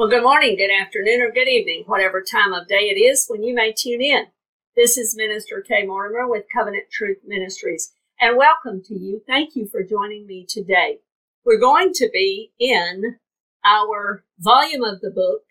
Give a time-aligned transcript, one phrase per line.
[0.00, 3.42] Well, good morning, good afternoon, or good evening, whatever time of day it is when
[3.42, 4.28] you may tune in.
[4.74, 9.20] This is Minister Kay Mortimer with Covenant Truth Ministries, and welcome to you.
[9.26, 11.00] Thank you for joining me today.
[11.44, 13.18] We're going to be in
[13.62, 15.42] our volume of the book,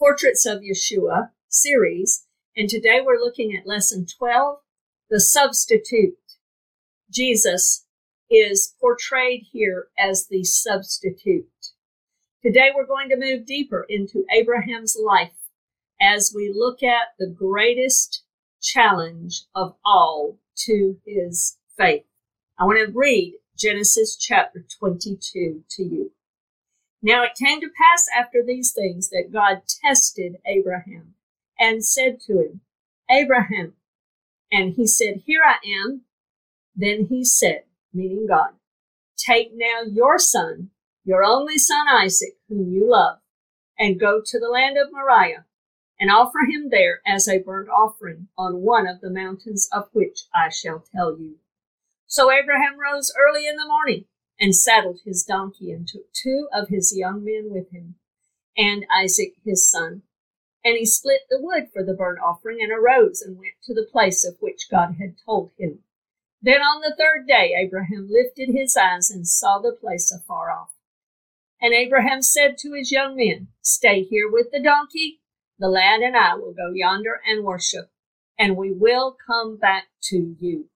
[0.00, 2.26] Portraits of Yeshua series,
[2.56, 4.58] and today we're looking at lesson 12,
[5.10, 6.18] the substitute.
[7.08, 7.86] Jesus
[8.28, 11.46] is portrayed here as the substitute.
[12.46, 15.50] Today we're going to move deeper into Abraham's life
[16.00, 18.22] as we look at the greatest
[18.62, 22.04] challenge of all to his faith.
[22.56, 26.12] I want to read Genesis chapter 22 to you.
[27.02, 31.14] Now it came to pass after these things that God tested Abraham
[31.58, 32.60] and said to him,
[33.10, 33.72] Abraham.
[34.52, 36.02] And he said, Here I am.
[36.76, 38.50] Then he said, meaning God,
[39.16, 40.70] Take now your son,
[41.06, 43.18] your only son Isaac, whom you love,
[43.78, 45.46] and go to the land of Moriah,
[46.00, 50.24] and offer him there as a burnt offering on one of the mountains of which
[50.34, 51.36] I shall tell you.
[52.08, 54.06] So Abraham rose early in the morning
[54.40, 57.94] and saddled his donkey and took two of his young men with him,
[58.56, 60.02] and Isaac his son.
[60.64, 63.86] And he split the wood for the burnt offering and arose and went to the
[63.92, 65.84] place of which God had told him.
[66.42, 70.75] Then on the third day Abraham lifted his eyes and saw the place afar off.
[71.60, 75.20] And Abraham said to his young men, Stay here with the donkey.
[75.58, 77.90] The lad and I will go yonder and worship,
[78.38, 80.68] and we will come back to you.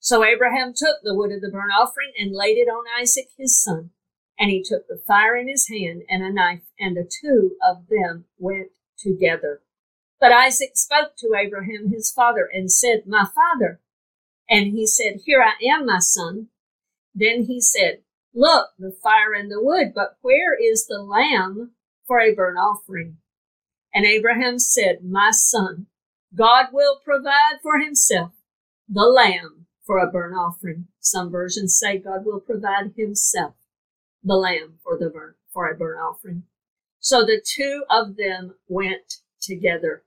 [0.00, 3.62] So Abraham took the wood of the burnt offering and laid it on Isaac his
[3.62, 3.90] son.
[4.38, 7.86] And he took the fire in his hand and a knife, and the two of
[7.88, 9.60] them went together.
[10.18, 13.80] But Isaac spoke to Abraham his father and said, My father.
[14.48, 16.48] And he said, Here I am, my son.
[17.14, 18.02] Then he said,
[18.34, 21.72] Look, the fire and the wood, but where is the lamb
[22.06, 23.18] for a burnt offering?
[23.94, 25.86] And Abraham said, My son,
[26.34, 28.32] God will provide for himself
[28.88, 30.88] the lamb for a burnt offering.
[30.98, 33.54] Some versions say God will provide himself
[34.24, 36.44] the lamb for the burnt for a burnt offering.
[37.00, 40.04] So the two of them went together.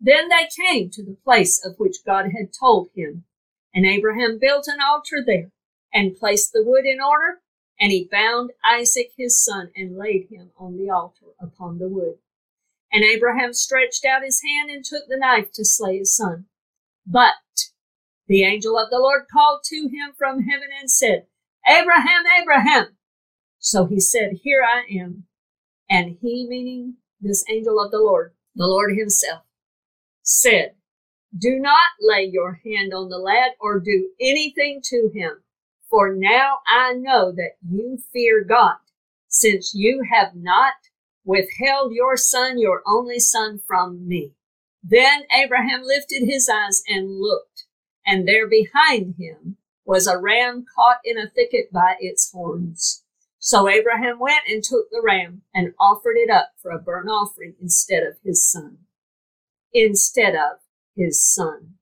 [0.00, 3.24] Then they came to the place of which God had told him,
[3.72, 5.52] and Abraham built an altar there
[5.92, 7.40] and placed the wood in order.
[7.80, 12.16] And he bound Isaac his son and laid him on the altar upon the wood.
[12.92, 16.46] And Abraham stretched out his hand and took the knife to slay his son.
[17.06, 17.34] But
[18.26, 21.26] the angel of the Lord called to him from heaven and said,
[21.66, 22.96] Abraham, Abraham.
[23.58, 25.24] So he said, Here I am.
[25.88, 29.42] And he, meaning this angel of the Lord, the Lord himself,
[30.22, 30.74] said,
[31.36, 35.42] Do not lay your hand on the lad or do anything to him
[35.90, 38.76] for now I know that you fear God,
[39.28, 40.74] since you have not
[41.24, 44.32] withheld your son, your only son, from me.
[44.82, 47.64] Then Abraham lifted his eyes and looked,
[48.06, 53.04] and there behind him was a ram caught in a thicket by its horns.
[53.38, 57.54] So Abraham went and took the ram and offered it up for a burnt offering
[57.60, 58.78] instead of his son.
[59.72, 60.58] Instead of
[60.96, 61.74] his son.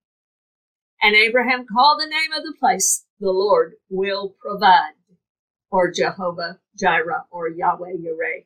[1.01, 4.95] And Abraham called the name of the place the Lord will provide,
[5.71, 8.45] or Jehovah Jireh, or Yahweh Yireh.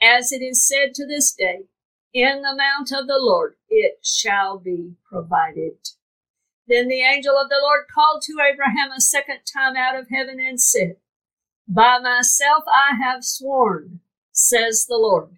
[0.00, 1.64] As it is said to this day,
[2.12, 5.76] in the mount of the Lord it shall be provided.
[6.66, 10.38] Then the angel of the Lord called to Abraham a second time out of heaven
[10.38, 10.96] and said,
[11.66, 14.00] By myself I have sworn,
[14.32, 15.30] says the Lord,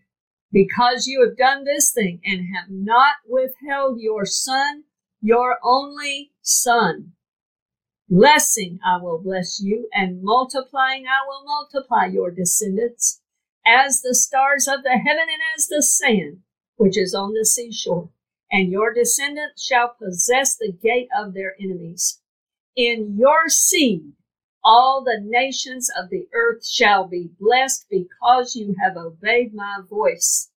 [0.52, 4.84] because you have done this thing and have not withheld your son,
[5.20, 7.12] your only son,
[8.10, 13.22] Blessing I will bless you, and multiplying I will multiply your descendants
[13.64, 16.42] as the stars of the heaven and as the sand
[16.74, 18.10] which is on the seashore.
[18.50, 22.20] And your descendants shall possess the gate of their enemies.
[22.74, 24.14] In your seed
[24.64, 30.50] all the nations of the earth shall be blessed because you have obeyed my voice.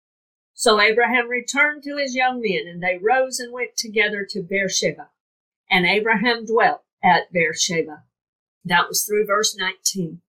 [0.55, 5.09] So Abraham returned to his young men, and they rose and went together to Beersheba.
[5.69, 8.03] And Abraham dwelt at Beersheba.
[8.65, 10.21] That was through verse 19.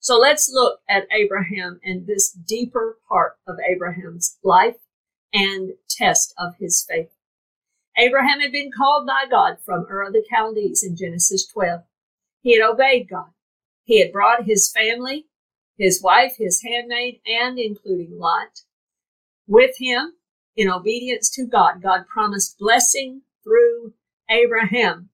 [0.00, 4.78] So let's look at Abraham and this deeper part of Abraham's life
[5.32, 7.10] and test of his faith.
[7.96, 11.82] Abraham had been called by God from Ur of the Chaldees in Genesis 12.
[12.42, 13.30] He had obeyed God.
[13.84, 15.26] He had brought his family,
[15.76, 18.62] his wife, his handmaid, and including Lot,
[19.46, 20.14] with him
[20.56, 21.82] in obedience to God.
[21.82, 23.92] God promised blessing through
[24.30, 25.10] Abraham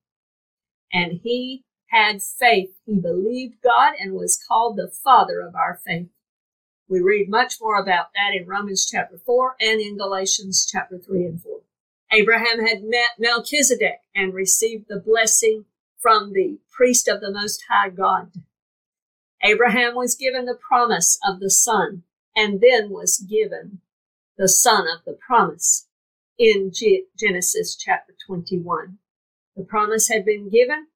[0.97, 2.71] and he had faith.
[2.87, 6.09] He believed God and was called the father of our faith.
[6.89, 11.27] We read much more about that in Romans chapter 4 and in Galatians chapter 3
[11.27, 11.61] and 4.
[12.13, 15.67] Abraham had met Melchizedek and received the blessing
[15.99, 18.33] from the priest of the Most High God.
[19.43, 22.05] Abraham was given the promise of the son
[22.35, 23.81] and then was given
[24.39, 25.89] the son of the promise
[26.39, 26.73] in
[27.19, 28.99] Genesis chapter 21.
[29.57, 30.89] The promise had been given,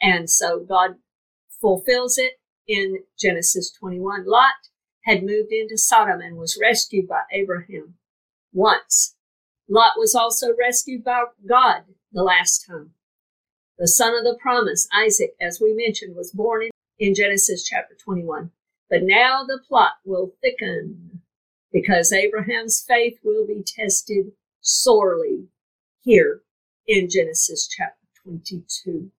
[0.00, 0.96] and so God
[1.60, 4.26] fulfills it in Genesis 21.
[4.26, 4.54] Lot
[5.04, 7.94] had moved into Sodom and was rescued by Abraham
[8.52, 9.14] once.
[9.68, 11.82] Lot was also rescued by God
[12.12, 12.92] the last time.
[13.78, 17.94] The son of the promise, Isaac, as we mentioned, was born in, in Genesis chapter
[17.94, 18.50] 21.
[18.88, 21.20] But now the plot will thicken
[21.72, 24.32] because Abraham's faith will be tested
[24.62, 25.48] sorely
[26.00, 26.40] here
[26.86, 29.10] in Genesis chapter 22.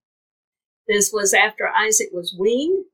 [0.88, 2.86] This was after Isaac was weaned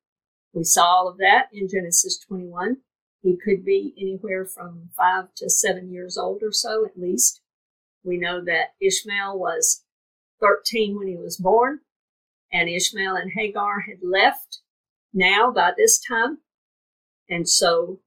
[0.53, 2.77] we saw all of that in Genesis 21.
[3.23, 7.41] He could be anywhere from five to seven years old or so, at least.
[8.03, 9.83] We know that Ishmael was
[10.41, 11.79] 13 when he was born,
[12.51, 14.59] and Ishmael and Hagar had left
[15.13, 16.39] now by this time.
[17.29, 18.01] And so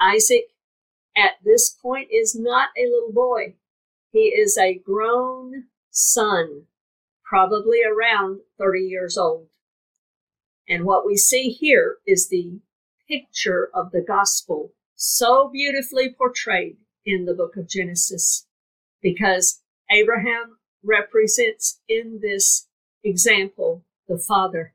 [0.00, 0.44] Isaac
[1.16, 3.56] at this point is not a little boy.
[4.12, 6.64] He is a grown son,
[7.24, 9.48] probably around 30 years old.
[10.68, 12.60] And what we see here is the
[13.08, 18.46] picture of the gospel so beautifully portrayed in the book of Genesis
[19.02, 22.68] because Abraham represents in this
[23.02, 24.74] example the father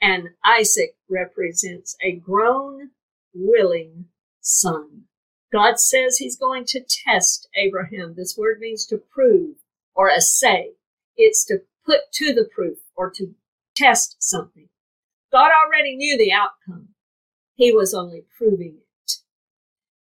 [0.00, 2.90] and Isaac represents a grown,
[3.32, 4.06] willing
[4.40, 5.04] son.
[5.52, 8.14] God says he's going to test Abraham.
[8.14, 9.56] This word means to prove
[9.96, 10.72] or assay.
[11.16, 13.34] It's to put to the proof or to
[13.74, 14.68] test something.
[15.32, 16.88] God already knew the outcome.
[17.54, 19.12] He was only proving it.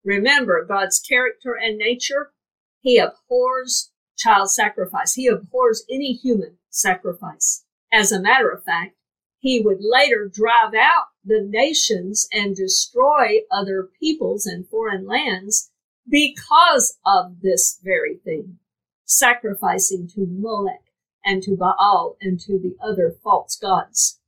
[0.05, 2.33] Remember God's character and nature.
[2.81, 5.15] He abhors child sacrifice.
[5.15, 7.65] He abhors any human sacrifice.
[7.93, 8.97] As a matter of fact,
[9.39, 15.71] he would later drive out the nations and destroy other peoples and foreign lands
[16.09, 18.59] because of this very thing,
[19.05, 20.93] sacrificing to Molech
[21.25, 24.21] and to Baal and to the other false gods.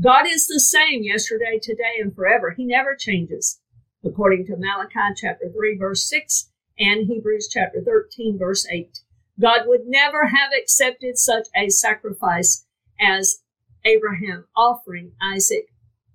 [0.00, 2.52] God is the same yesterday, today, and forever.
[2.56, 3.60] He never changes,
[4.04, 8.98] according to Malachi chapter 3, verse 6, and Hebrews chapter 13, verse 8.
[9.40, 12.66] God would never have accepted such a sacrifice
[13.00, 13.42] as
[13.84, 15.66] Abraham offering Isaac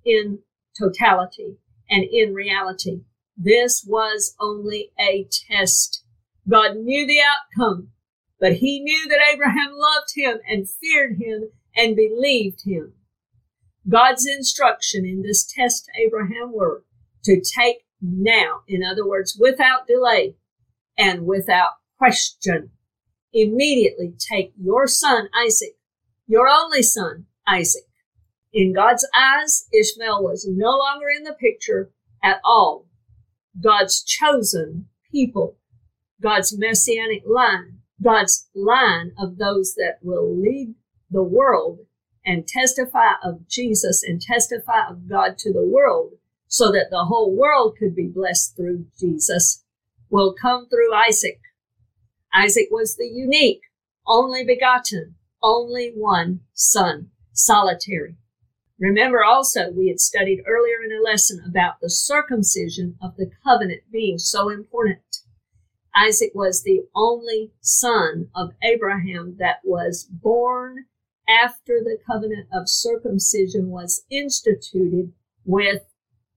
[0.04, 0.40] in
[0.78, 1.58] totality
[1.90, 3.02] and in reality.
[3.36, 6.02] This was only a test.
[6.48, 7.88] God knew the outcome,
[8.40, 12.94] but he knew that Abraham loved him and feared him and believed him.
[13.88, 16.84] God's instruction in this test to Abraham were
[17.24, 20.36] to take now, in other words, without delay
[20.96, 22.70] and without question,
[23.32, 25.76] immediately take your son Isaac,
[26.26, 27.82] your only son Isaac.
[28.52, 31.90] In God's eyes, Ishmael was no longer in the picture
[32.22, 32.86] at all.
[33.60, 35.56] God's chosen people,
[36.20, 40.74] God's messianic line, God's line of those that will lead
[41.10, 41.80] the world
[42.24, 46.12] and testify of Jesus and testify of God to the world
[46.46, 49.64] so that the whole world could be blessed through Jesus
[50.10, 51.40] will come through Isaac.
[52.34, 53.62] Isaac was the unique,
[54.06, 58.16] only begotten, only one son, solitary.
[58.78, 63.82] Remember also, we had studied earlier in a lesson about the circumcision of the covenant
[63.90, 65.00] being so important.
[66.00, 70.86] Isaac was the only son of Abraham that was born
[71.28, 75.12] after the covenant of circumcision was instituted
[75.44, 75.82] with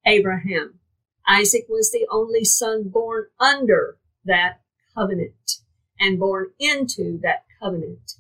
[0.05, 0.79] Abraham.
[1.27, 4.61] Isaac was the only son born under that
[4.95, 5.59] covenant
[5.99, 8.13] and born into that covenant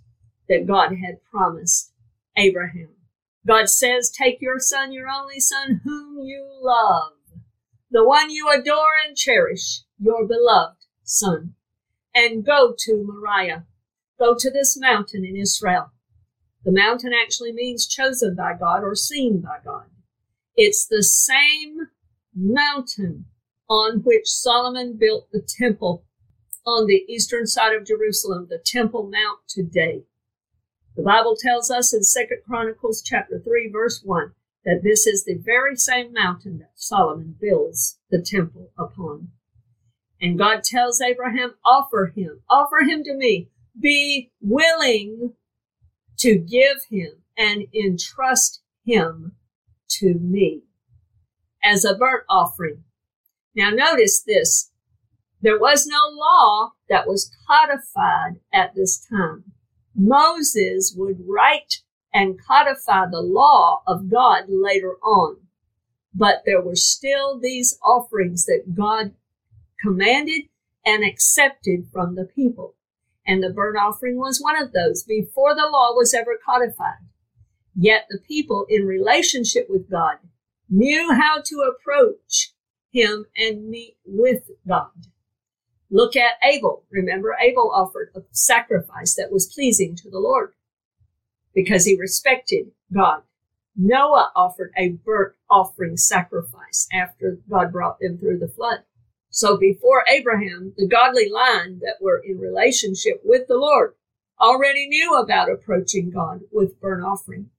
[0.47, 1.91] that God had promised
[2.37, 2.89] Abraham.
[3.47, 7.13] God says, Take your son, your only son, whom you love,
[7.89, 10.80] the one you adore and cherish, your beloved
[11.11, 11.55] son,
[12.13, 13.65] and go to Moriah.
[14.19, 15.91] Go to this mountain in Israel
[16.63, 19.85] the mountain actually means chosen by God or seen by God.
[20.55, 21.87] It's the same
[22.35, 23.25] mountain
[23.67, 26.05] on which Solomon built the temple
[26.65, 30.03] on the eastern side of Jerusalem, the Temple Mount today.
[30.95, 34.33] The Bible tells us in Second Chronicles chapter 3 verse 1
[34.65, 39.29] that this is the very same mountain that Solomon builds the temple upon.
[40.21, 43.49] And God tells Abraham, offer him, offer him to me,
[43.79, 45.33] be willing
[46.19, 49.33] to give him and entrust him
[49.89, 50.63] to me
[51.63, 52.83] as a burnt offering
[53.55, 54.71] Now, notice this
[55.41, 59.53] there was no law that was codified at this time.
[59.95, 61.81] Moses would write
[62.13, 65.37] and codify the law of God later on.
[66.13, 69.13] But there were still these offerings that God
[69.81, 70.43] commanded
[70.85, 72.75] and accepted from the people.
[73.25, 77.05] And the burnt offering was one of those before the law was ever codified.
[77.75, 80.17] Yet the people in relationship with God
[80.69, 82.53] knew how to approach
[82.91, 84.89] him and meet with God.
[85.89, 86.83] Look at Abel.
[86.89, 90.53] Remember, Abel offered a sacrifice that was pleasing to the Lord
[91.53, 93.23] because he respected God.
[93.75, 98.79] Noah offered a burnt offering sacrifice after God brought them through the flood.
[99.31, 103.95] So before Abraham, the godly line that were in relationship with the Lord
[104.39, 107.49] already knew about approaching God with burnt offering.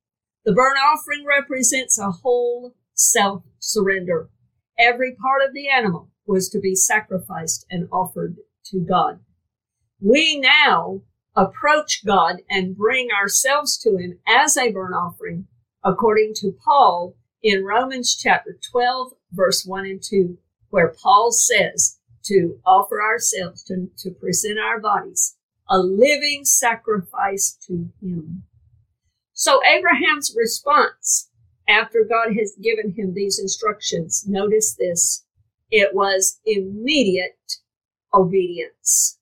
[0.44, 4.28] The burnt offering represents a whole self surrender.
[4.78, 8.36] Every part of the animal was to be sacrificed and offered
[8.66, 9.20] to God.
[9.98, 11.00] We now
[11.34, 15.46] approach God and bring ourselves to Him as a burnt offering,
[15.82, 20.36] according to Paul in Romans chapter 12, verse 1 and 2,
[20.72, 25.36] where Paul says to offer ourselves, to, to present our bodies,
[25.68, 28.44] a living sacrifice to Him.
[29.34, 31.28] So Abraham's response
[31.68, 35.24] after God has given him these instructions, notice this
[35.70, 37.58] it was immediate
[38.14, 39.18] obedience.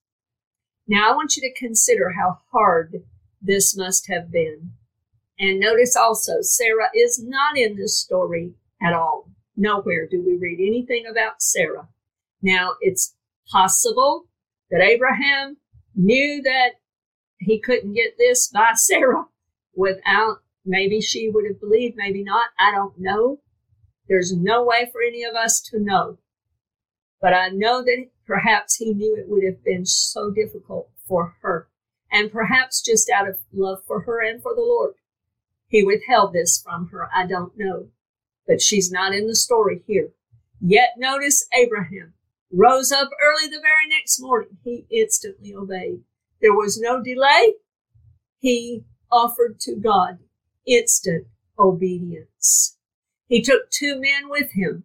[0.87, 3.03] Now I want you to consider how hard
[3.41, 4.71] this must have been.
[5.37, 9.30] And notice also, Sarah is not in this story at all.
[9.55, 11.87] Nowhere do we read anything about Sarah.
[12.41, 13.15] Now it's
[13.51, 14.25] possible
[14.69, 15.57] that Abraham
[15.95, 16.73] knew that
[17.39, 19.25] he couldn't get this by Sarah
[19.75, 22.49] without, maybe she would have believed, maybe not.
[22.59, 23.41] I don't know.
[24.07, 26.17] There's no way for any of us to know.
[27.21, 31.67] But I know that perhaps he knew it would have been so difficult for her.
[32.11, 34.95] And perhaps just out of love for her and for the Lord,
[35.67, 37.07] he withheld this from her.
[37.15, 37.87] I don't know.
[38.47, 40.09] But she's not in the story here.
[40.59, 42.13] Yet notice Abraham
[42.51, 44.57] rose up early the very next morning.
[44.63, 46.01] He instantly obeyed.
[46.41, 47.53] There was no delay.
[48.39, 50.19] He offered to God
[50.65, 52.77] instant obedience.
[53.27, 54.83] He took two men with him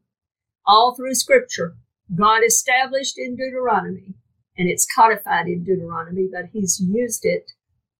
[0.67, 1.77] all through scripture
[2.15, 4.15] God established in Deuteronomy,
[4.57, 7.51] and it's codified in Deuteronomy, but he's used it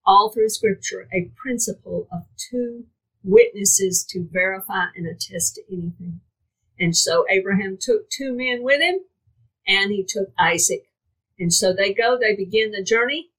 [0.05, 2.85] all through scripture, a principle of two
[3.27, 6.21] witnesses to verify and attest to anything.
[6.79, 9.01] And so Abraham took two men with him,
[9.67, 10.89] and he took Isaac.
[11.39, 13.31] And so they go, they begin the journey.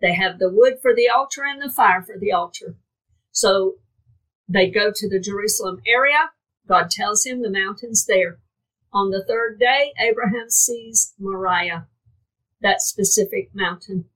[0.00, 2.76] They have the wood for the altar and the fire for the altar.
[3.30, 3.74] So
[4.48, 6.30] they go to the Jerusalem area.
[6.68, 8.38] God tells him the mountain's there.
[8.92, 11.86] On the third day, Abraham sees Moriah,
[12.60, 14.06] that specific mountain.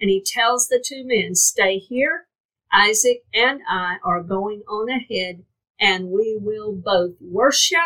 [0.00, 2.26] And he tells the two men, Stay here.
[2.74, 5.44] Isaac and I are going on ahead,
[5.78, 7.78] and we will both worship,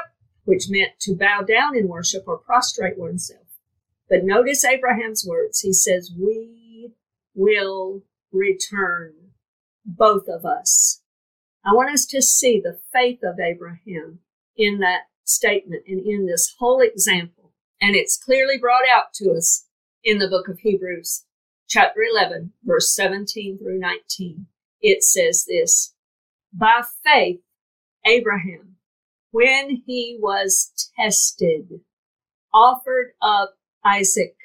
[0.45, 3.47] which meant to bow down in worship or prostrate oneself.
[4.09, 5.61] But notice Abraham's words.
[5.61, 6.92] He says, We
[7.35, 8.02] will
[8.33, 9.12] return,
[9.85, 11.02] both of us.
[11.64, 14.21] I want us to see the faith of Abraham
[14.57, 17.52] in that statement and in this whole example.
[17.80, 19.66] And it's clearly brought out to us
[20.02, 21.26] in the book of Hebrews,
[21.68, 24.47] chapter 11, verse 17 through 19.
[24.80, 25.94] It says this
[26.52, 27.40] By faith,
[28.06, 28.76] Abraham,
[29.30, 31.80] when he was tested,
[32.52, 34.37] offered up Isaac,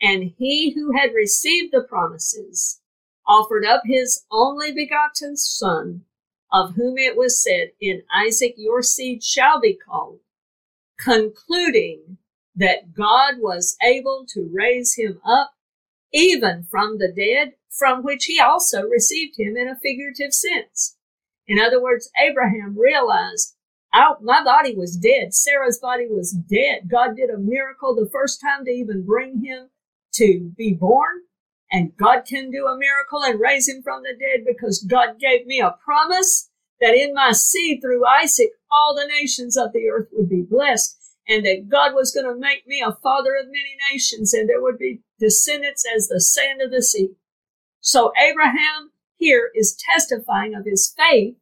[0.00, 2.80] and he who had received the promises
[3.26, 6.04] offered up his only begotten son
[6.52, 10.20] of whom it was said, In Isaac your seed shall be called,
[10.98, 12.18] concluding
[12.56, 15.52] that God was able to raise him up
[16.12, 20.96] even from the dead, from which he also received him in a figurative sense.
[21.46, 23.56] In other words, Abraham realized,
[23.94, 25.34] oh, my body was dead.
[25.34, 26.88] Sarah's body was dead.
[26.90, 29.70] God did a miracle the first time to even bring him
[30.14, 31.22] to be born.
[31.70, 35.46] And God can do a miracle and raise him from the dead because God gave
[35.46, 36.50] me a promise
[36.80, 40.98] that in my seed through Isaac, all the nations of the earth would be blessed
[41.28, 44.60] and that God was going to make me a father of many nations and there
[44.60, 47.10] would be descendants as the sand of the sea.
[47.82, 51.36] So Abraham here is testifying of his faith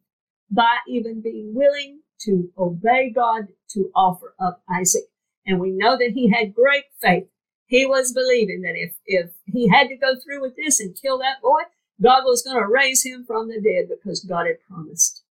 [0.49, 5.05] by even being willing to obey God to offer up Isaac.
[5.45, 7.27] And we know that he had great faith
[7.71, 11.17] he was believing that if, if he had to go through with this and kill
[11.19, 11.61] that boy,
[12.01, 15.23] God was going to raise him from the dead because God had promised.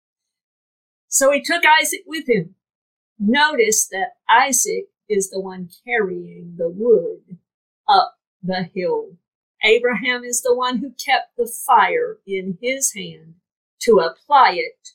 [1.06, 2.54] So he took Isaac with him.
[3.18, 7.36] Notice that Isaac is the one carrying the wood
[7.86, 9.18] up the hill.
[9.62, 13.34] Abraham is the one who kept the fire in his hand
[13.82, 14.90] to apply it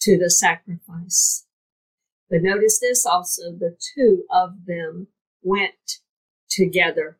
[0.00, 1.46] to the sacrifice.
[2.30, 5.08] But notice this also the two of them
[5.42, 5.98] went
[6.48, 7.18] together.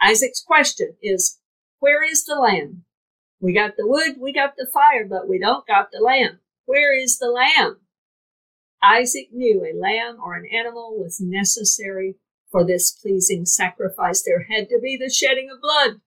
[0.00, 1.38] Isaac's question is
[1.80, 2.84] Where is the lamb?
[3.40, 6.40] We got the wood, we got the fire, but we don't got the lamb.
[6.66, 7.78] Where is the lamb?
[8.82, 12.16] Isaac knew a lamb or an animal was necessary
[12.50, 14.22] for this pleasing sacrifice.
[14.22, 16.00] There had to be the shedding of blood.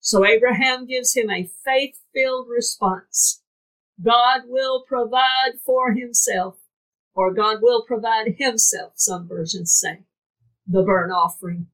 [0.00, 3.42] So Abraham gives him a faith filled response.
[4.02, 6.56] God will provide for himself,
[7.14, 10.04] or God will provide himself, some versions say,
[10.66, 11.68] the burnt offering.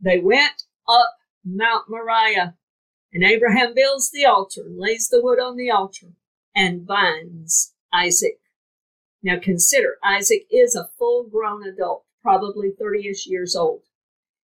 [0.00, 2.56] They went up Mount Moriah,
[3.12, 6.12] and Abraham builds the altar, lays the wood on the altar,
[6.54, 8.40] and binds Isaac.
[9.22, 13.82] Now consider, Isaac is a full grown adult, probably 30 ish years old.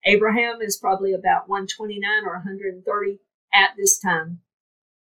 [0.05, 3.19] Abraham is probably about 129 or 130
[3.53, 4.41] at this time.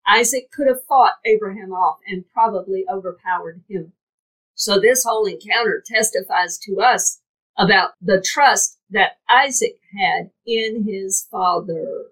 [0.08, 3.92] Isaac could have fought Abraham off and probably overpowered him.
[4.56, 7.20] So this whole encounter testifies to us
[7.58, 12.06] about the trust that Isaac had in his father,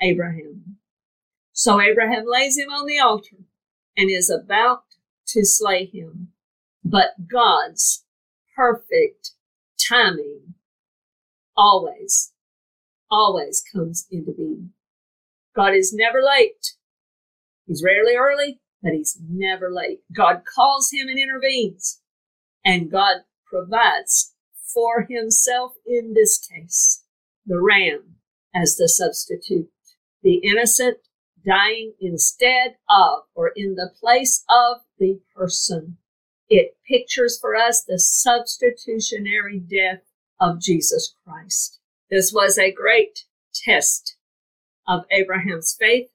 [0.00, 0.76] Abraham.
[1.52, 3.36] So Abraham lays him on the altar
[3.96, 4.84] and is about
[5.28, 6.28] to slay him.
[6.84, 8.04] But God's
[8.54, 9.32] perfect
[9.88, 10.54] timing
[11.56, 12.32] always,
[13.10, 14.70] always comes into being.
[15.54, 16.74] God is never late.
[17.66, 20.00] He's rarely early, but he's never late.
[20.14, 22.00] God calls him and intervenes,
[22.64, 24.34] and God provides
[24.72, 27.04] for himself in this case
[27.46, 28.16] the ram
[28.54, 29.70] as the substitute,
[30.22, 30.98] the innocent
[31.46, 35.98] dying instead of or in the place of the person.
[36.48, 40.02] It pictures for us the substitutionary death
[40.40, 41.80] of Jesus Christ.
[42.10, 43.24] This was a great
[43.54, 44.16] test
[44.86, 46.10] of Abraham's faith,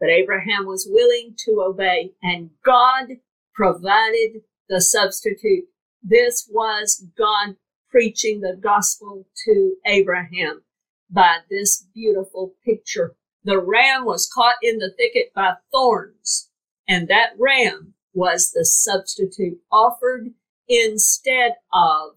[0.00, 3.18] but Abraham was willing to obey, and God
[3.54, 5.64] provided the substitute.
[6.02, 7.56] This was God
[7.88, 10.62] preaching the gospel to Abraham
[11.08, 13.14] by this beautiful picture.
[13.44, 16.50] The ram was caught in the thicket by thorns,
[16.88, 20.30] and that ram was the substitute offered
[20.68, 22.16] instead of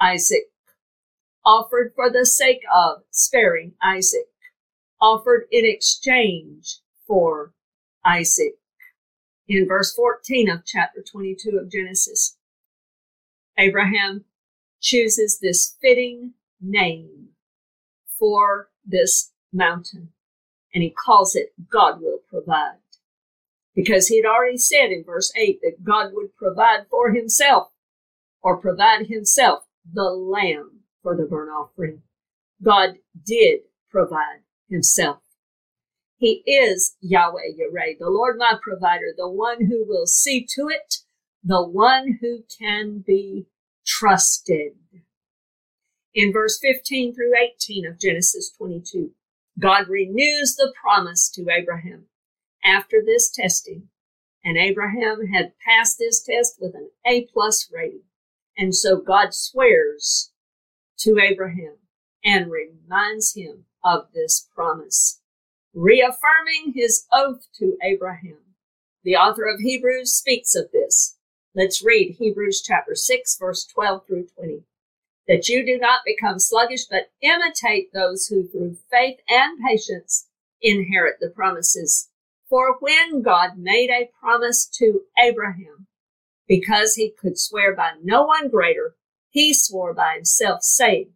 [0.00, 0.50] Isaac
[1.44, 4.28] offered for the sake of sparing Isaac,
[5.00, 7.52] offered in exchange for
[8.04, 8.54] Isaac.
[9.48, 12.36] In verse 14 of chapter 22 of Genesis,
[13.58, 14.24] Abraham
[14.80, 17.30] chooses this fitting name
[18.18, 20.10] for this mountain,
[20.72, 22.76] and he calls it God will provide.
[23.82, 27.68] Because he had already said in verse 8 that God would provide for himself
[28.42, 32.02] or provide himself the lamb for the burnt offering.
[32.62, 35.22] God did provide himself.
[36.18, 40.96] He is Yahweh Yireh, the Lord my provider, the one who will see to it,
[41.42, 43.46] the one who can be
[43.86, 44.72] trusted.
[46.12, 49.12] In verse 15 through 18 of Genesis 22,
[49.58, 52.09] God renews the promise to Abraham
[52.64, 53.88] after this testing.
[54.44, 58.04] And Abraham had passed this test with an A plus rating.
[58.56, 60.32] And so God swears
[60.98, 61.76] to Abraham
[62.24, 65.20] and reminds him of this promise,
[65.74, 68.38] reaffirming his oath to Abraham.
[69.02, 71.16] The author of Hebrews speaks of this.
[71.54, 74.62] Let's read Hebrews chapter 6, verse 12 through 20.
[75.26, 80.28] That you do not become sluggish, but imitate those who through faith and patience
[80.60, 82.09] inherit the promises.
[82.50, 85.86] For when God made a promise to Abraham,
[86.48, 88.96] because he could swear by no one greater,
[89.28, 91.12] he swore by himself, saying,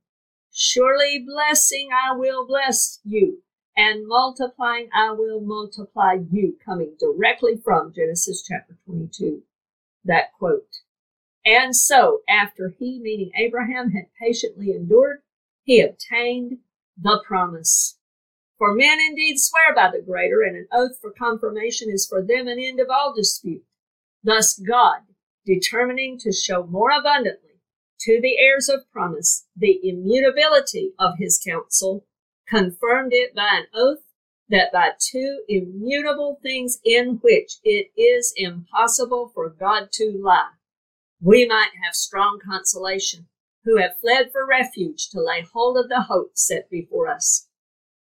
[0.53, 3.43] Surely blessing I will bless you,
[3.77, 9.43] and multiplying I will multiply you, coming directly from Genesis chapter 22.
[10.05, 10.83] That quote.
[11.45, 15.23] And so, after he, meaning Abraham, had patiently endured,
[15.65, 16.59] he obtained
[16.97, 17.99] the promise.
[18.59, 22.47] For men indeed swear by the greater, and an oath for confirmation is for them
[22.47, 23.65] an end of all dispute.
[24.23, 25.03] Thus God,
[25.45, 27.61] determining to show more abundantly
[28.01, 32.07] to the heirs of promise the immutability of his counsel,
[32.47, 34.05] confirmed it by an oath
[34.49, 40.53] that by two immutable things in which it is impossible for God to lie,
[41.21, 43.27] we might have strong consolation,
[43.65, 47.49] who have fled for refuge to lay hold of the hope set before us.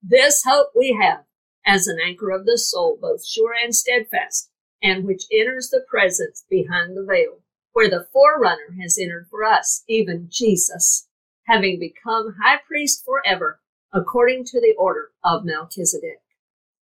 [0.08, 1.24] This hope we have
[1.66, 4.50] as an anchor of the soul, both sure and steadfast,
[4.82, 7.42] and which enters the presence behind the veil
[7.78, 11.06] where the forerunner has entered for us, even Jesus,
[11.44, 13.60] having become high priest forever,
[13.92, 16.20] according to the order of Melchizedek.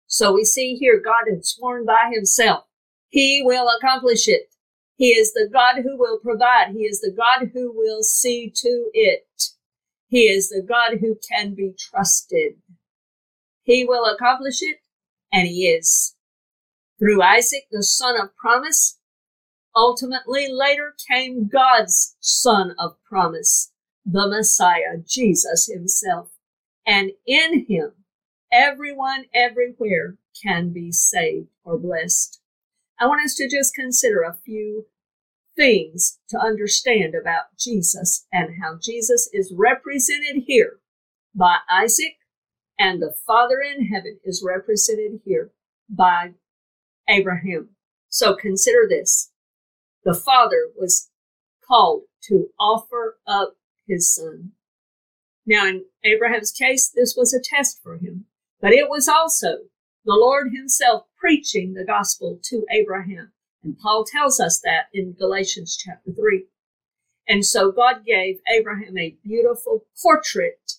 [0.06, 2.66] So we see here God had sworn by himself.
[3.08, 4.54] He will accomplish it.
[4.96, 6.68] He is the God who will provide.
[6.72, 9.26] He is the God who will see to it.
[10.06, 12.54] He is the God who can be trusted.
[13.64, 14.79] He will accomplish it,
[15.33, 16.14] and he is.
[16.98, 18.98] Through Isaac, the son of promise,
[19.74, 23.72] ultimately later came God's son of promise,
[24.05, 26.31] the Messiah, Jesus himself.
[26.87, 27.92] And in him,
[28.53, 32.40] everyone everywhere can be saved or blessed.
[33.00, 34.87] I want us to just consider a few
[35.57, 40.81] things to understand about Jesus and how Jesus is represented here
[41.35, 42.16] by Isaac
[42.78, 45.50] and the Father in heaven is represented here
[45.88, 46.32] by
[47.08, 47.70] Abraham.
[48.08, 49.30] So consider this.
[50.04, 51.10] The Father was
[51.66, 53.54] called to offer up
[53.87, 54.52] his son.
[55.46, 58.26] Now, in Abraham's case, this was a test for him,
[58.60, 59.58] but it was also
[60.04, 63.32] the Lord himself preaching the gospel to Abraham.
[63.62, 66.44] And Paul tells us that in Galatians chapter 3.
[67.26, 70.74] And so God gave Abraham a beautiful portrait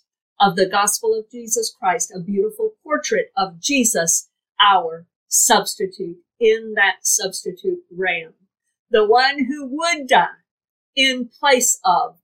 [0.45, 4.29] of the gospel of Jesus Christ, a beautiful portrait of Jesus,
[4.61, 8.33] our substitute, in that substitute ram,
[8.91, 10.43] the one who would die
[10.95, 12.17] in place of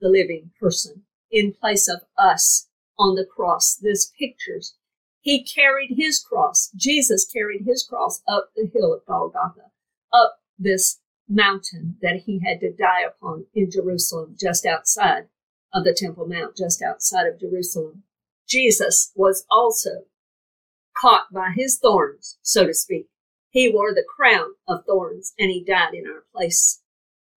[0.00, 2.66] the living person, in place of us
[2.98, 3.76] on the cross.
[3.76, 4.74] This pictures
[5.20, 6.70] he carried his cross.
[6.76, 9.70] Jesus carried his cross up the hill of Golgotha,
[10.14, 15.28] up this mountain that he had to die upon in Jerusalem, just outside
[15.76, 18.02] of the Temple Mount, just outside of Jerusalem.
[18.48, 20.06] Jesus was also
[20.96, 23.08] caught by his thorns, so to speak.
[23.50, 26.80] He wore the crown of thorns and he died in our place.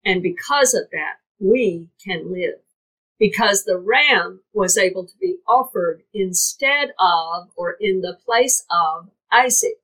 [0.04, 2.60] And because of that, we can live
[3.18, 9.10] because the ram was able to be offered instead of or in the place of
[9.32, 9.80] Isaac.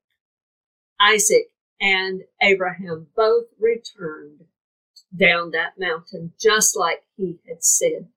[1.00, 4.44] Isaac and Abraham both returned
[5.16, 8.08] down that mountain just like he had said.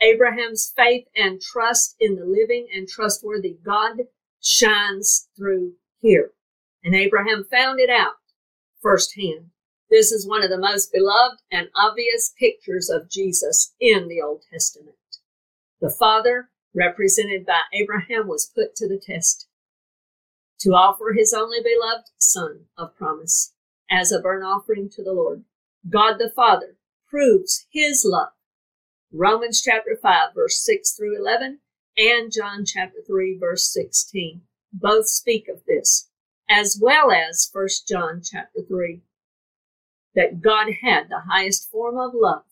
[0.00, 4.02] Abraham's faith and trust in the living and trustworthy God
[4.40, 6.32] shines through here.
[6.84, 8.14] And Abraham found it out
[8.80, 9.50] firsthand.
[9.90, 14.42] This is one of the most beloved and obvious pictures of Jesus in the Old
[14.50, 14.96] Testament.
[15.80, 19.48] The Father, represented by Abraham, was put to the test
[20.60, 23.52] to offer his only beloved Son of promise
[23.90, 25.44] as a burnt offering to the Lord.
[25.88, 26.76] God the Father
[27.08, 28.30] proves his love.
[29.12, 31.60] Romans chapter 5, verse 6 through 11,
[31.96, 34.42] and John chapter 3, verse 16
[34.72, 36.08] both speak of this,
[36.48, 39.02] as well as 1 John chapter 3
[40.14, 42.44] that God had the highest form of love.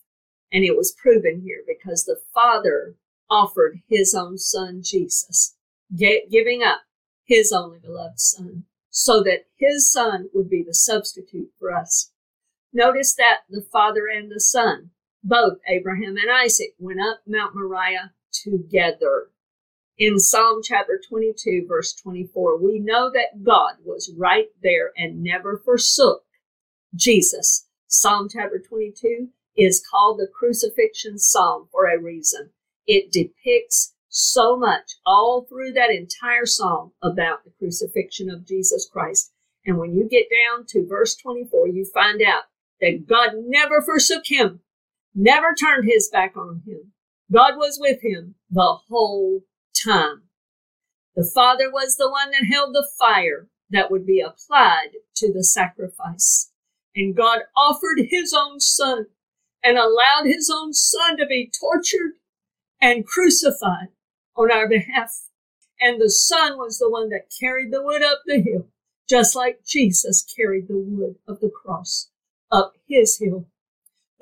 [0.52, 2.96] And it was proven here because the Father
[3.30, 5.56] offered his own son, Jesus,
[5.96, 6.82] giving up
[7.24, 12.12] his only beloved son, so that his son would be the substitute for us.
[12.72, 14.90] Notice that the Father and the Son,
[15.24, 19.30] both Abraham and Isaac, went up Mount Moriah together.
[19.96, 25.56] In Psalm chapter 22, verse 24, we know that God was right there and never
[25.64, 26.24] forsook
[26.94, 27.66] Jesus.
[27.86, 32.50] Psalm chapter 22 is called the crucifixion psalm for a reason.
[32.86, 39.32] It depicts so much all through that entire psalm about the crucifixion of Jesus Christ.
[39.64, 42.42] And when you get down to verse 24, you find out
[42.80, 44.60] that God never forsook him,
[45.14, 46.92] never turned his back on him.
[47.32, 49.42] God was with him the whole
[49.84, 50.22] time.
[51.16, 55.44] The Father was the one that held the fire that would be applied to the
[55.44, 56.50] sacrifice.
[56.94, 59.06] And God offered his own son
[59.62, 62.12] and allowed his own son to be tortured
[62.80, 63.88] and crucified
[64.36, 65.10] on our behalf.
[65.80, 68.68] And the son was the one that carried the wood up the hill,
[69.08, 72.10] just like Jesus carried the wood of the cross
[72.50, 73.46] up his hill.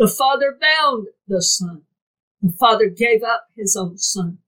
[0.02, 1.82] The father bound the son.
[2.40, 4.38] The father gave up his own son.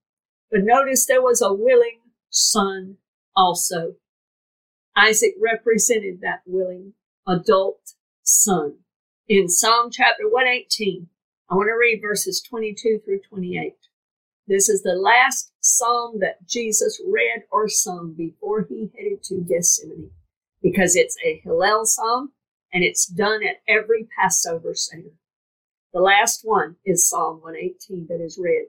[0.50, 2.96] But notice there was a willing son
[3.36, 3.94] also.
[4.96, 8.78] Isaac represented that willing adult son.
[9.28, 11.06] In Psalm chapter 118,
[11.48, 13.74] I want to read verses 22 through 28.
[14.48, 20.10] This is the last psalm that Jesus read or sung before he headed to Gethsemane
[20.60, 22.32] because it's a Hallel psalm
[22.72, 25.12] and it's done at every Passover Seder.
[25.94, 28.66] The last one is Psalm 118 that is read.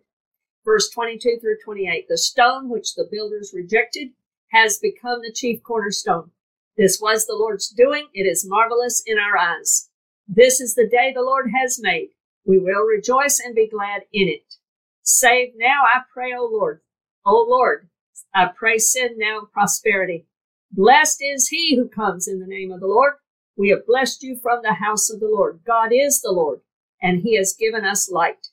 [0.64, 4.10] Verse 22 through 28 The stone which the builders rejected
[4.52, 6.30] has become the chief cornerstone.
[6.78, 8.10] This was the Lord's doing.
[8.14, 9.90] It is marvelous in our eyes.
[10.28, 12.10] This is the day the Lord has made.
[12.46, 14.54] We will rejoice and be glad in it.
[15.02, 16.82] Save now, I pray, O Lord.
[17.26, 17.90] O Lord,
[18.36, 20.28] I pray send now prosperity.
[20.72, 23.14] Blessed is he who comes in the name of the Lord.
[23.58, 25.62] We have blessed you from the house of the Lord.
[25.66, 26.60] God is the Lord,
[27.02, 28.48] and he has given us light.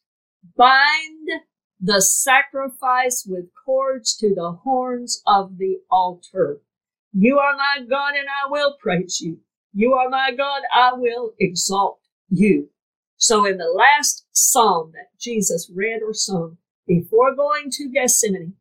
[0.56, 1.28] Bind
[1.80, 6.60] the sacrifice with cords to the horns of the altar.
[7.12, 9.40] You are my God, and I will praise you.
[9.72, 12.68] You are my God, I will exalt you.
[13.16, 18.54] So in the last psalm that Jesus read or sung before going to Gethsemane,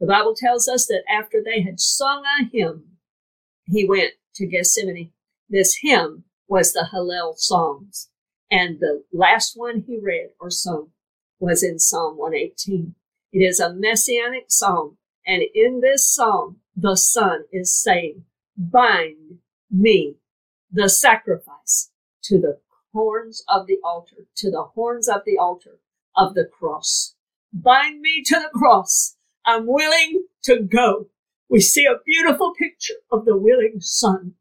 [0.00, 2.98] the Bible tells us that after they had sung a hymn,
[3.64, 5.12] he went to Gethsemane.
[5.48, 8.10] This hymn was the Hallel Psalms.
[8.50, 10.90] And the last one he read or sung
[11.38, 12.94] was in Psalm 118.
[13.32, 14.98] It is a messianic psalm.
[15.26, 18.24] And in this psalm, the Son is saying,
[18.56, 19.38] bind
[19.70, 20.16] me,
[20.70, 21.90] the sacrifice,
[22.24, 22.60] to the
[22.92, 25.78] horns of the altar, to the horns of the altar
[26.16, 27.14] of the cross.
[27.52, 29.16] Bind me to the cross.
[29.44, 31.08] I'm willing to go.
[31.48, 34.34] We see a beautiful picture of the willing son.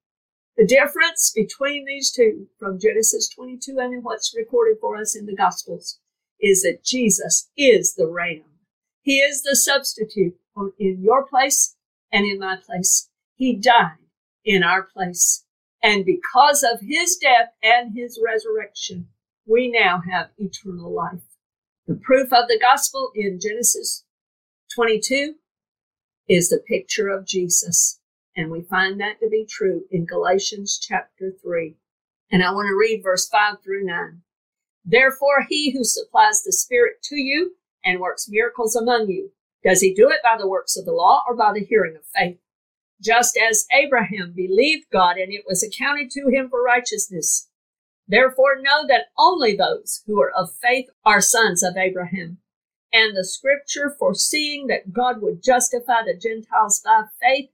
[0.57, 5.35] The difference between these two from Genesis 22 and what's recorded for us in the
[5.35, 5.99] Gospels
[6.39, 8.43] is that Jesus is the Ram.
[9.01, 10.35] He is the substitute
[10.79, 11.75] in your place
[12.11, 13.09] and in my place.
[13.35, 13.97] He died
[14.45, 15.43] in our place.
[15.83, 19.09] And because of his death and his resurrection,
[19.45, 21.21] we now have eternal life.
[21.85, 24.05] The proof of the gospel in Genesis
[24.73, 25.35] 22
[26.27, 27.99] is the picture of Jesus.
[28.35, 31.75] And we find that to be true in Galatians chapter 3.
[32.31, 34.21] And I want to read verse 5 through 9.
[34.83, 39.31] Therefore, he who supplies the Spirit to you and works miracles among you,
[39.63, 42.05] does he do it by the works of the law or by the hearing of
[42.15, 42.37] faith?
[43.01, 47.49] Just as Abraham believed God and it was accounted to him for righteousness.
[48.07, 52.37] Therefore, know that only those who are of faith are sons of Abraham.
[52.93, 57.49] And the scripture, foreseeing that God would justify the Gentiles by faith,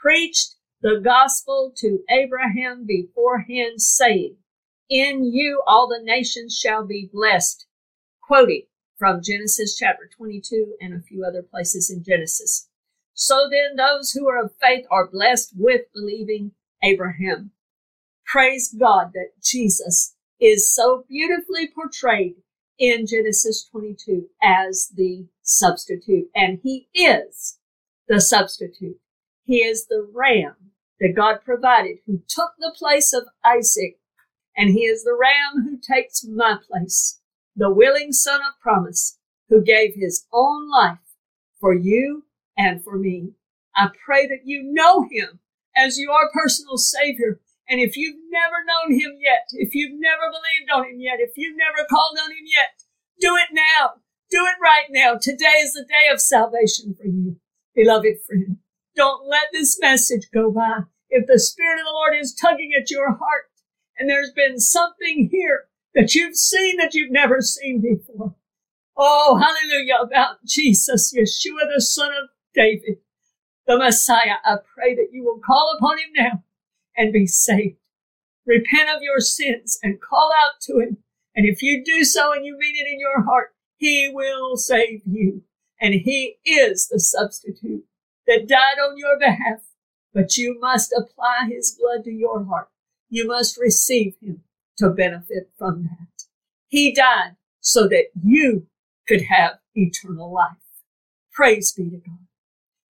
[0.00, 4.36] preached the gospel to Abraham beforehand, saying,
[4.88, 7.66] in you all the nations shall be blessed.
[8.22, 8.62] Quoting
[8.98, 12.68] from Genesis chapter 22 and a few other places in Genesis.
[13.12, 17.52] So then those who are of faith are blessed with believing Abraham.
[18.26, 22.36] Praise God that Jesus is so beautifully portrayed
[22.78, 26.28] in Genesis 22 as the substitute.
[26.34, 27.58] And he is
[28.08, 28.98] the substitute.
[29.48, 33.98] He is the ram that God provided who took the place of Isaac
[34.54, 37.18] and he is the ram who takes my place,
[37.56, 40.98] the willing son of promise who gave his own life
[41.58, 42.24] for you
[42.58, 43.30] and for me.
[43.74, 45.40] I pray that you know him
[45.74, 47.40] as your personal savior.
[47.70, 51.38] And if you've never known him yet, if you've never believed on him yet, if
[51.38, 52.82] you've never called on him yet,
[53.18, 53.94] do it now.
[54.30, 55.16] Do it right now.
[55.18, 57.36] Today is the day of salvation for you,
[57.74, 58.58] beloved friend.
[58.98, 60.80] Don't let this message go by.
[61.08, 63.48] If the Spirit of the Lord is tugging at your heart,
[63.96, 68.34] and there's been something here that you've seen that you've never seen before.
[68.96, 72.96] Oh, hallelujah, about Jesus, Yeshua, the son of David,
[73.68, 74.38] the Messiah.
[74.44, 76.42] I pray that you will call upon him now
[76.96, 77.76] and be saved.
[78.46, 80.96] Repent of your sins and call out to him.
[81.36, 85.02] And if you do so and you mean it in your heart, he will save
[85.06, 85.44] you.
[85.80, 87.84] And he is the substitute
[88.28, 89.62] that died on your behalf.
[90.14, 92.68] But you must apply his blood to your heart
[93.10, 94.42] you must receive him
[94.76, 96.24] to benefit from that.
[96.68, 98.66] He died so that you
[99.06, 100.56] could have eternal life.
[101.32, 102.18] Praise be to God.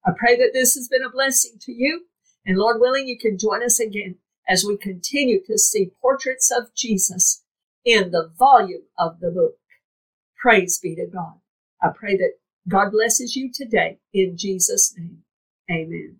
[0.04, 2.06] I pray that this has been a blessing to you.
[2.44, 4.16] And Lord willing, you can join us again
[4.48, 7.44] as we continue to see portraits of Jesus
[7.84, 9.58] in the volume of the book.
[10.40, 11.34] Praise be to God.
[11.82, 12.34] I pray that
[12.66, 15.22] God blesses you today in Jesus' name.
[15.70, 16.16] Amen.